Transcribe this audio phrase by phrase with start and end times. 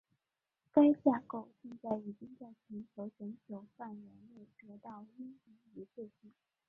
[0.71, 6.33] 该架构现在已经在全球全球范围内得到应用一致性。